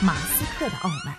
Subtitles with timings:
[0.00, 1.12] 马斯克的傲慢。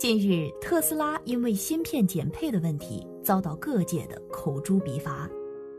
[0.00, 5.30] 近日，特斯拉因为芯片减配的问题遭到各界的口诛笔伐，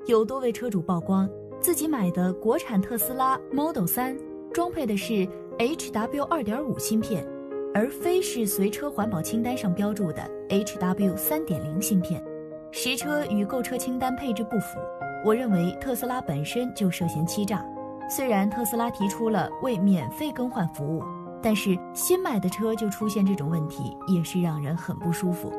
[0.05, 1.29] 有多位车主曝光
[1.59, 4.17] 自己买的国产特斯拉 Model 3
[4.53, 7.27] 装配的是 HW 2.5芯片，
[7.73, 12.23] 而非是随车环保清单上标注的 HW 3.0芯片，
[12.71, 14.79] 实车与购车清单配置不符。
[15.25, 17.61] 我认为特斯拉本身就涉嫌欺诈。
[18.09, 21.03] 虽然特斯拉提出了为免费更换服务，
[21.41, 25.51] 但是新买的车就出现这种问题，也是让人很不舒服。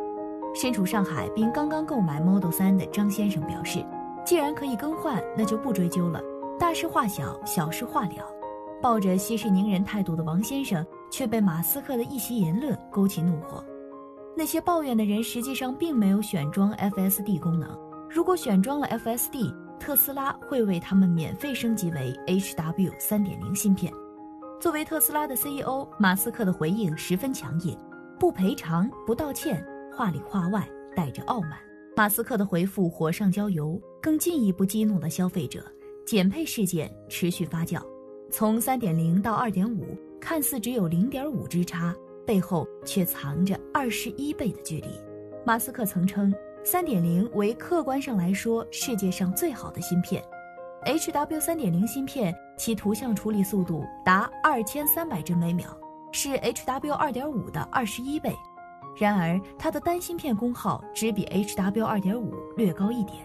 [0.54, 3.84] 身处上海并刚刚购买 Model 3的张先生表示，
[4.24, 6.20] 既然可以更换，那就不追究了，
[6.58, 8.24] 大事化小，小事化了。
[8.80, 13.64] 抱着息事宁人态度的王先生却被马斯克的一席言论勾起怒火。
[14.36, 17.68] 那些抱怨的人实际上并没有选装 FSD 功能。
[18.10, 19.52] 如果选装了 FSD，
[19.84, 23.92] 特斯拉会为他们免费升级为 HW 3.0芯片。
[24.58, 27.78] 作为特斯拉的 CEO，马斯克的回应十分强硬，
[28.18, 29.62] 不赔偿、不道歉，
[29.94, 31.58] 话里话外带着傲慢。
[31.94, 35.62] 马斯克的回复火上浇油，更进一步激怒了消费者。
[36.06, 37.78] 减配事件持续发酵，
[38.30, 39.84] 从3.0到2.5，
[40.18, 41.94] 看似只有0.5之差，
[42.26, 44.88] 背后却藏着21倍的距离。
[45.44, 46.34] 马斯克曾称。
[46.66, 50.24] 三点零为客观上来说世界上最好的芯片
[50.86, 55.66] ，HW 三点零芯片其图像处理速度达二千三百帧每秒，
[56.10, 58.34] 是 HW 二点五的二十一倍。
[58.96, 63.18] 然而，它的单芯片功耗只比 HW 二点五略高一点。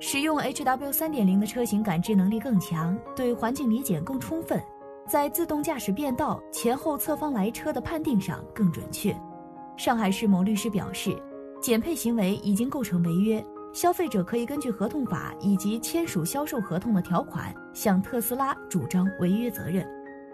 [0.00, 4.58] 使用 HW 三点零的车型感知能力更强，对环境理解更充分，
[5.06, 9.14] 在自动驾驶变道、前后侧方来车的判定上更准确。
[9.76, 11.22] 上海市某律师表示。
[11.60, 19.86] 减配行为已经构成违约，消费者可以根据合同法以及签署销售合同的条款向特斯拉主张违约责任。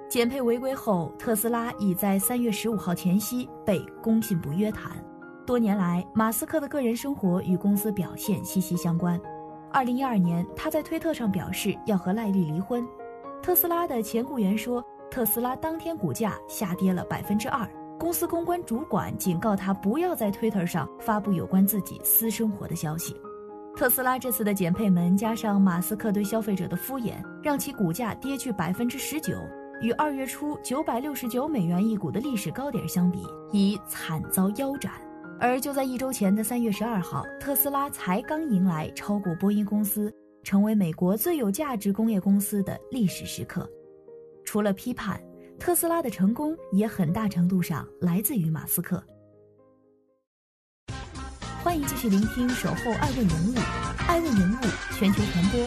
[0.09, 4.93] 减配违规后，特斯拉已在三月十五号前夕被工信部约谈。
[5.47, 9.19] 多年来，马斯克的个人生活与公司表现息息相关。
[9.73, 12.87] 二零一二年，他在推特上表示要和赖丽离婚。
[13.43, 17.69] 特斯拉的前雇员说，特斯拉当天股价下跌了百分之二。
[18.05, 23.17] 公司公关主管警告他不要在 Twitter 上发布有关自己私生活的消息。
[23.75, 29.33] 特斯拉这次的减配门加上马斯克对消费者的敷衍，让其股价跌去百分之十九，
[29.81, 34.93] 与二月初九百六十九美元一股的历史高点相比，已惨遭腰斩。
[35.41, 40.13] 而就在一周前的三月十二号，特斯拉才刚迎来超过波音公司，
[40.43, 43.67] 成为美国最有价值工业公司的历史时刻。
[44.45, 45.19] 除了批判。
[45.59, 49.03] 特斯拉的成功也很大程度上来自于马斯克。
[51.63, 53.55] 欢迎继续聆听《守候爱问人物》，
[54.07, 54.57] 爱问人物
[54.93, 55.67] 全球传播，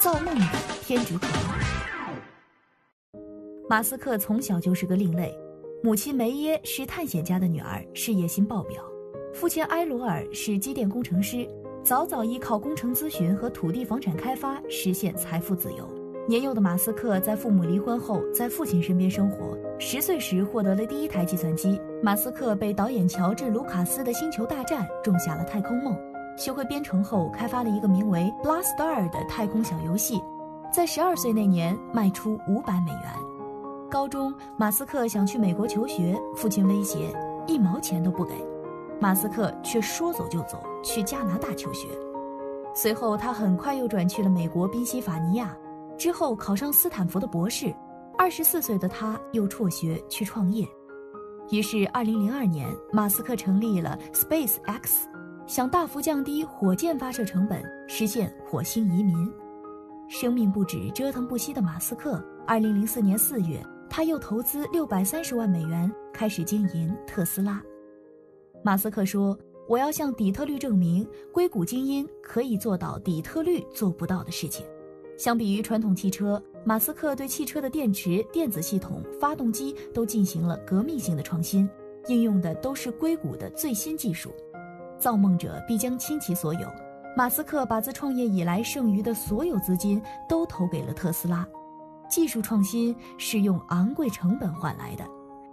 [0.00, 0.46] 造梦的
[0.84, 1.30] 偏执狂。
[3.68, 5.36] 马斯克从小就是个另类，
[5.82, 8.80] 母亲梅耶是探险家的女儿，事业心爆表；
[9.34, 11.48] 父亲埃罗尔是机电工程师，
[11.82, 15.95] 早早依靠工程咨询和土地房产开发实现财富自由。
[16.28, 19.56] 年幼的马斯克在父母离婚后，在父亲身边生活。
[19.78, 21.80] 十岁时获得了第一台计算机。
[22.02, 25.96] 马斯克被导演乔治·卢卡斯的《星球大战》种下了太空梦。
[26.36, 30.20] 学会编程后，开发了一个名为《Blastar》的太空小游戏，
[30.72, 33.02] 在十二岁那年卖出五百美元。
[33.88, 37.14] 高中，马斯克想去美国求学，父亲威胁
[37.46, 38.34] 一毛钱都不给，
[38.98, 41.86] 马斯克却说走就走去加拿大求学。
[42.74, 45.56] 随后，他很快又转去了美国宾夕法尼亚。
[45.98, 47.74] 之后考上斯坦福的博士，
[48.18, 50.66] 二十四岁的他又辍学去创业。
[51.50, 55.08] 于是，二零零二年，马斯克成立了 Space X，
[55.46, 59.32] 想大幅降低火箭发射成本，实现火星移民。
[60.08, 67.62] 生命不止，折腾不息的马斯克，二零零四年四月，他又投资六百三十万美元开始经营特斯拉。
[68.62, 69.38] 马斯克说
[69.68, 74.66] ：“我要向底特律证明，硅谷精英可以做到底特律做不到的事情。”
[75.16, 81.68] 相比于传统汽车，马斯克对汽车的电池、电子系统、发动机都进行了革命性的创新，
[82.08, 84.30] 应用的都是硅谷的最新技术。
[84.98, 86.68] 造梦者必将倾其所有，
[87.16, 91.46] 马斯克把自创业以来剩余的所有资金都投给了特斯拉。
[92.08, 95.04] 技术创新是用昂贵成本换来的。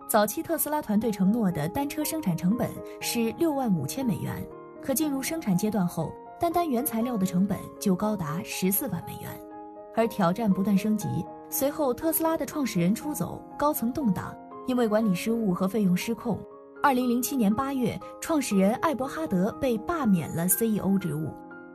[0.10, 2.70] 早期特斯拉团队承诺的单车生产成本
[3.00, 4.46] 是六万五千美元，
[4.82, 9.53] 可进入生产阶段后，单单原材料的成本就高达十四万美元。
[9.96, 11.08] 而挑战不断升级，
[11.50, 14.36] 随后特斯拉的创始人出走，高层动荡，
[14.68, 16.40] 因为管理失误和费用失控。
[16.82, 21.30] 二零零七年八月，创始人艾伯哈德被罢免了 CEO 职务，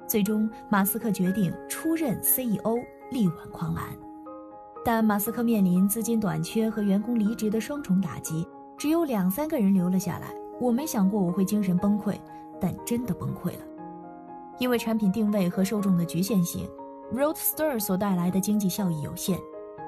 [0.07, 2.77] 最终马斯克决定出任 CEO，
[3.11, 3.85] 力挽狂澜。
[4.85, 10.29] 但马斯克面临资金短缺和员工离职的双重打击，只有两三个人留了下来。
[10.61, 12.15] 我没想过我会精神崩溃，
[12.61, 13.65] 但真的崩溃了，
[14.59, 16.69] 因为产品定位和受众的局限性
[17.13, 19.39] ，Roadster 所带来的经济效益有限。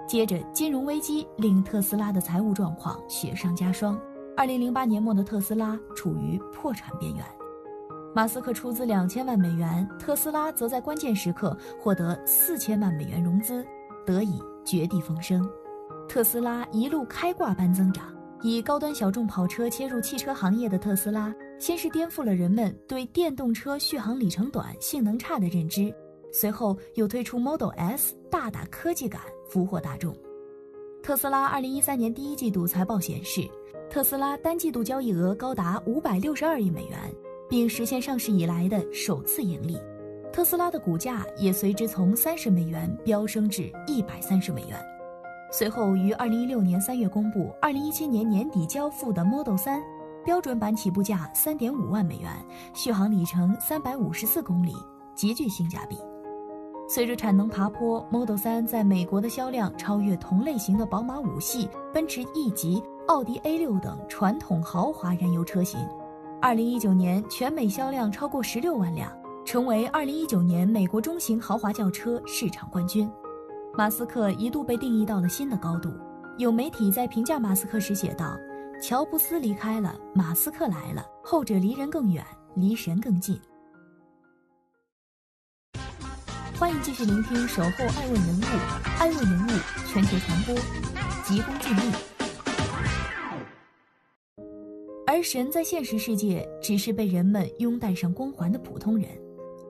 [0.06, 4.00] 接着，金融危机令特斯拉的财务状况雪上加霜。
[4.36, 7.24] 二零零八年末的特斯拉处于破产边缘，
[8.14, 13.64] 马斯克出资两千万美元，特斯拉则在关键时刻获得四千万美元融资，
[14.06, 15.46] 得以绝地逢生。
[16.08, 18.06] 特斯拉一路开挂般增长，
[18.40, 25.94] 以高端小众跑车切入汽车行业的特斯拉，先是颠覆了人们对电动车续航里程短、性能差的认知，
[26.32, 30.16] 随后又推出 Model S，大打科技感，俘获大众。
[31.02, 33.48] 特斯拉二零一三年第一季度财报显示。
[33.90, 37.12] 特斯拉单季度交易额高达五百六十二亿美元，
[37.48, 39.76] 并实现上市以来的首次盈利。
[40.32, 44.80] 特斯拉的股价也随之从三十美元飙升至一百三十美元。
[45.50, 49.82] 随后于二零一六年三月公布二零一七年年底交付的 Model 三，
[50.24, 52.30] 标准版起步价三点五万美元，
[52.72, 54.72] 续航里程三百五十四公里，
[55.16, 55.98] 极具性价比。
[56.92, 62.82] 随着产能爬坡，Model 三在美国的销量超越同类型的宝马五系、奔驰 E 级。
[63.06, 65.78] 奥迪 A 六等传统豪华燃油车型，
[66.42, 69.08] 二零一九年全美销量超过十六万辆，
[69.44, 73.08] 成为二零一九年美国中型豪华轿车市场冠军。
[73.78, 75.92] 马斯克一度被定义到了新的高度。
[76.38, 78.36] 有媒体在评价马斯克时写道
[78.82, 82.24] ：“乔布斯离开了，马斯克来了，后者离人更远，
[82.56, 83.40] 离神更近。”
[86.60, 88.42] 欢迎继续聆听《守候爱问人物》，
[88.98, 89.50] 爱问人物
[89.90, 90.54] 全球传播，
[91.24, 91.80] 急功近利。
[95.06, 99.08] 而神在现实世界只是被人们拥戴上光环的普通人。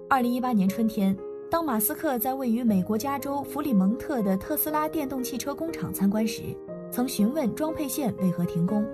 [0.08, 1.16] 二零一八年春天，
[1.48, 6.42] 当马斯克在位于美国加州弗里蒙特的特斯拉电动汽车工厂参观时，
[6.90, 8.84] 曾询问装配线为何停工。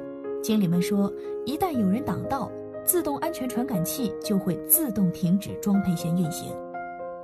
[0.43, 1.11] 经理们说，
[1.47, 2.53] 一旦有人挡道，
[2.85, 6.53] 自动安全传感器就会自动停止装配线运行。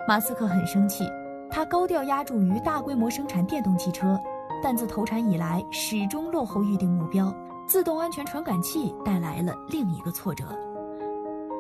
[0.07, 1.05] 马斯克很生气，
[1.49, 4.19] 他高调压注于大规模生产电动汽车，
[4.61, 7.33] 但自投产以来始终落后预定目标。
[7.69, 10.45] 自动安全传感器带来了另一个挫折。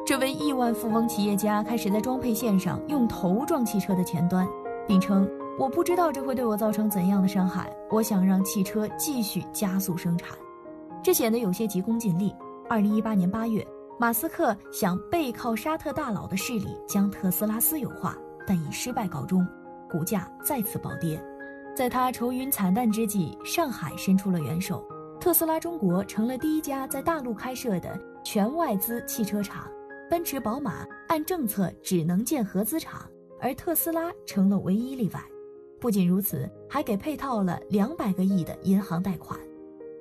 [0.04, 4.46] 这位亿万富翁企业家开始在装配线上用头撞汽车的前端，
[4.88, 7.72] 并称：“我不知道这会对我造成怎样的伤害。
[7.92, 10.36] 我想让汽车继续加速生产。”
[11.00, 12.34] 这显得有些急功近利。
[12.68, 13.64] 二零一八年八月，
[13.98, 18.16] 马斯克想背靠沙特大佬的势力将特斯拉私有化，
[18.46, 19.46] 但以失败告终，
[19.90, 21.22] 股价再次暴跌。
[21.74, 24.86] 在他愁云惨淡之际，上海伸出了援手。
[25.20, 29.70] 特斯拉中国成了第一家在大陆开设的全外资汽车厂，
[30.10, 33.08] 奔驰、宝马按政策只能建合资厂，
[33.40, 35.20] 而特斯拉成了唯一例外。
[35.80, 39.38] 不仅如此，还给配套了两百个亿的银行贷款。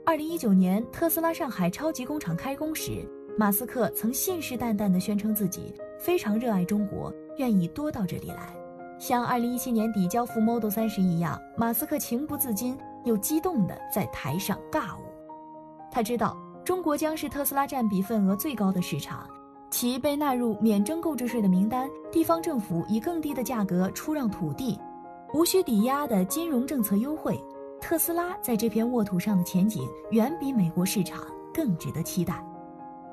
[0.05, 8.55] 二零一九年，特斯拉上海超级工厂开工时，马斯克曾信誓旦旦地宣称自己非常热爱中国，愿意多到这里来。
[8.99, 15.01] 像二零一七年底交付 Model 三时一样，马斯克情不自禁又激动地在台上尬舞。
[15.91, 19.27] 他知道中国将是特斯拉占比份额最高的市场，
[19.71, 24.79] 其被纳入免征购置税的名单，地方政府以更低的价格出让土地，
[25.33, 27.43] 无需抵押的金融政策优惠，
[27.81, 32.45] 特斯拉在这片沃土上的前景远比美国市场更值得期待。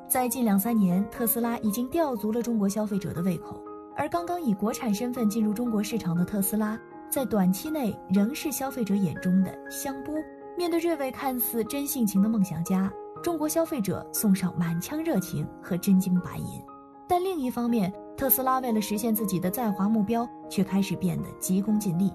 [0.07, 3.61] 在近两三年，特斯拉已经吊足了中国消费者的胃口，
[3.99, 6.79] 而刚刚以国产身份进入中国市场的特斯拉，
[7.11, 10.25] 在短期内仍是消费者眼中的香饽。
[10.57, 12.89] 面对这位看似真性情的梦想家，
[13.25, 16.63] 中国消费者送上满腔热情和真金白银。
[17.09, 22.13] 但另一方面，特斯拉为了实现自己的在华目标，却开始变得急功近利。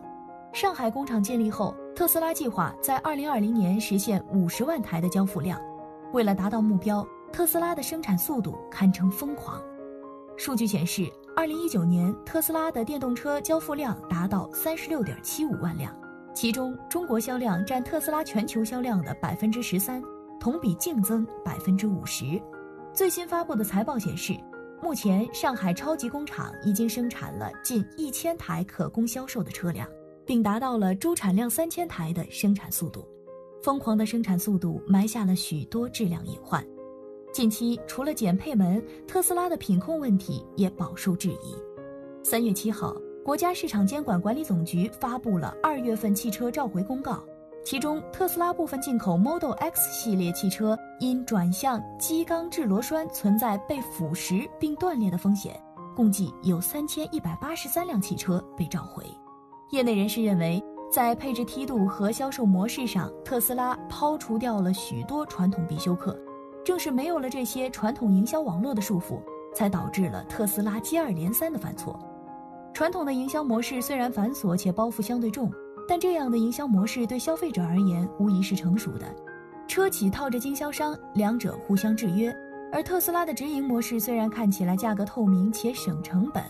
[0.54, 5.60] 上海工厂建立后，特斯拉计划在2020年实现50万台的交付量。
[6.13, 9.62] 为了达到目标，特斯拉的生产速度堪称疯狂。
[10.36, 15.96] 数据显示，2019年特斯拉的电动车交付量达到36.75万辆。
[16.34, 20.02] 其中，中国销量占特斯拉全球销量的百分之十三，
[20.40, 22.42] 同比净增百分之五十。
[22.94, 24.36] 最新发布的财报显示，
[24.82, 29.88] 目前上海超级工厂已经生产了近一千台可供销售的车辆，
[30.25, 33.08] 并达到了周产量三千台的生产速度。
[33.62, 36.66] 疯狂的生产速度埋下了许多质量隐患。
[37.34, 41.56] 近期，除了减配门，特斯拉的品控问题也饱受质疑。
[42.24, 47.24] 三月七号，国家市场监管管理总局发布了二月份汽车召回公告，
[47.66, 55.60] 其中特斯拉部分进口 Model X 系列汽车因转向机钢制螺栓存在被腐蚀并断裂的风险，
[55.96, 59.04] 共计有三千一百八十三辆汽车被召回。
[59.72, 60.63] 业内人士认为。
[60.92, 66.16] 在配置梯度和销售模式上，特斯拉抛除掉了许多传统必修课。
[66.63, 69.22] 正是没有了这些传统营销网络的束缚，
[69.53, 72.00] 才导致了特斯拉接二连三的犯错。
[72.74, 75.51] 传统的营销模式虽然繁琐且包袱相对重，
[75.88, 79.05] 但这样的营销模式对消费者而言无疑是成熟的。
[79.67, 82.34] 车企套着经销商，两者互相制约。
[82.72, 86.43] 而特斯拉的直营模式虽然看起来价格透明且省成本。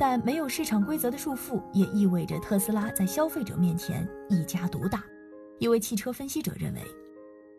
[0.00, 5.02] 但没有市场规则的束缚，也意味着特斯拉在消费者面前一家独大。
[5.58, 6.80] 一位汽车分析者认为，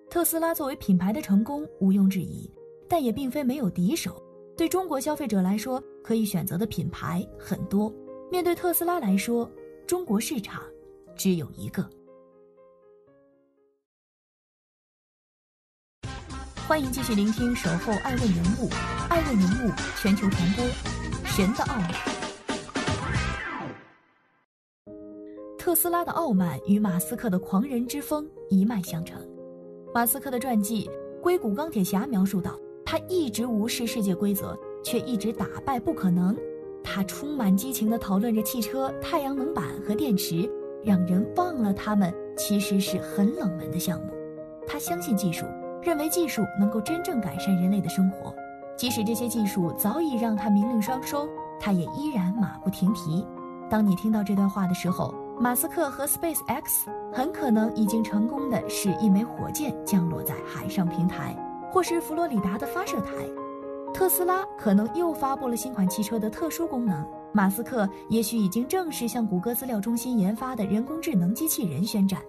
[0.09, 2.51] 特斯拉作为品牌的成功毋庸置疑，
[2.87, 4.19] 但也并非没有敌手。
[4.57, 7.93] 对中国消费者来说，可以选择的品牌很多；
[8.31, 9.47] 面对特斯拉来说，
[9.85, 10.63] 中国市场
[11.15, 11.87] 只有一个。
[16.67, 18.67] 欢迎继续聆听《守候爱问人物》，
[19.09, 20.65] 爱问人物全球传播，
[21.25, 21.93] 神的奥秘。
[25.59, 29.23] 特斯拉的傲慢与马斯克的狂人之风一脉相承。
[29.91, 30.87] 马斯克的传记
[31.21, 36.37] 《硅谷钢铁侠》描述道，他一直无视世界规则，却一直打败不可能。
[36.83, 40.47] 他充满激情地讨论着汽车、太阳能板和电池，
[40.83, 44.13] 让人忘了他们其实是很冷门的项目。
[44.67, 45.43] 他相信技术，
[45.81, 48.31] 认为技术能够真正改善人类的生活，
[48.77, 51.27] 即使这些技术早已让他名利双收，
[51.59, 53.25] 他也依然马不停蹄。
[53.71, 61.33] 当你听到这段话的时候，马斯克和 Space X 很可能已经成功的是一枚火箭降落在海上平台，
[61.71, 63.11] 或是佛罗里达的发射台。
[63.93, 67.07] 特斯拉可能又发布了新款汽车的特殊功能。
[67.31, 72.19] 马斯克也许已经正式向谷歌资料中心研发的人工智能机器人宣战。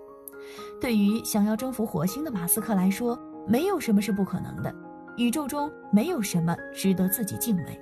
[0.81, 4.73] 对于想要征服火星的马斯克来说，没有什么是不可能的。
[5.17, 7.81] 宇宙中没有什么值得自己敬畏。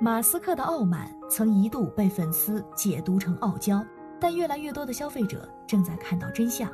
[0.00, 3.80] 马斯克的傲慢曾一度被粉丝解读成傲娇。
[4.24, 6.66] 但越来越多的消费者正在看到真相。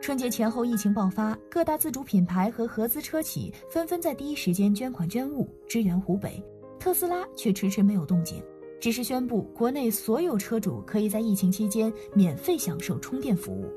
[0.00, 6.42] 春节前后，疫情爆发，各大自主品牌和合资车企纷纷在第一时间捐款捐物支援湖北，
[6.80, 8.42] 特斯拉却迟迟没有动静，
[8.80, 13.70] 只是宣布国内所有车主可以在疫情期间免费享受充电服务。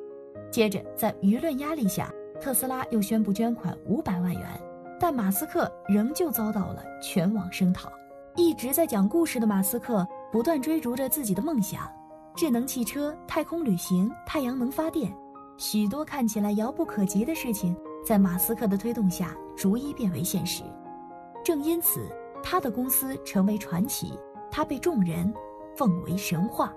[0.50, 2.12] 接着，在舆论压力下，
[2.42, 4.60] 特斯拉又宣布捐款五百万元，
[5.00, 7.92] 但马斯克仍旧遭到了全网声讨。
[8.36, 11.88] 一直在讲故事的马斯克不断追逐着自己的梦想。
[12.38, 15.12] 智能汽车、太空旅行、太阳能发电，
[15.58, 17.76] 许多看起来遥不可及的事情，
[18.06, 20.62] 在马斯克的推动下，逐一变为现实。
[21.44, 22.08] 正因此，
[22.44, 24.14] 他的公司成为传奇，
[24.52, 25.34] 他被众人
[25.76, 26.72] 奉为神话。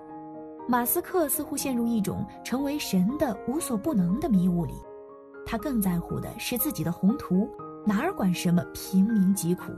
[0.67, 4.73] 马斯克似乎陷入一种成为神的无所不能的迷雾里，
[5.45, 7.47] 他更在乎的是自己的宏图，
[7.85, 9.71] 哪儿管什么平民疾苦。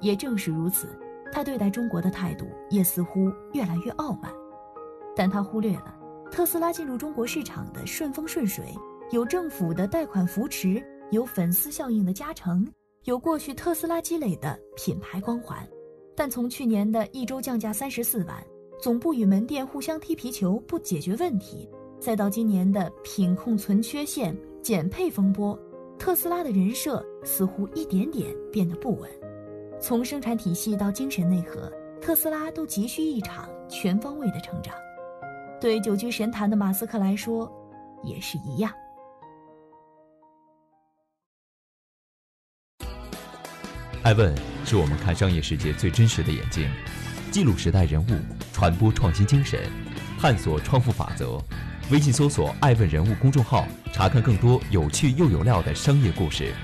[0.00, 0.88] 也正是如此，
[1.30, 4.32] 他对待中国的态度也似乎越来越傲慢。
[5.18, 5.92] 但他忽略了，
[6.30, 8.72] 特斯拉进入中国市场的顺风顺水，
[9.10, 12.64] 有政府的贷款扶持，有粉丝效应的加成，
[13.02, 15.68] 有过去特斯拉积累的品牌光环。
[16.14, 18.40] 但从去年的一周降价三十四万，
[18.80, 24.32] 总部与门店互相踢皮球不解决问题，再到今年的品控存缺陷、
[24.62, 25.58] 减配风波，
[25.98, 29.10] 特斯拉的人设似乎一点点变得不稳。
[29.80, 34.72] 从生产体系到精神内核，特斯拉都急需一场全方位的成长。
[35.60, 37.50] 对久居神坛的马斯克来说，
[38.04, 38.72] 也是一样。
[44.04, 44.32] 爱问
[44.64, 46.70] 是我们看商业世界最真实的眼睛，
[47.32, 48.06] 记录时代人物，
[48.52, 49.60] 传播创新精神，
[50.20, 51.40] 探索创富法则。
[51.90, 56.54] 微信搜索“爱问人物”公众号，查看更多有趣又有料的商业故事。